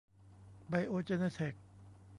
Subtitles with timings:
[0.69, 1.53] ไบโอเจเนเทค